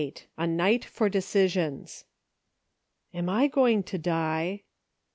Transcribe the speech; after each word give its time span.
A 0.35 0.47
NIGHT 0.47 0.83
FOR 0.83 1.09
DECISIONS. 1.09 2.05
AM 3.13 3.29
I 3.29 3.45
going 3.45 3.83
to 3.83 3.99
die? 3.99 4.63